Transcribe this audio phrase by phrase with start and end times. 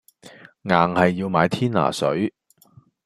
[0.63, 2.33] 硬係要買天拿水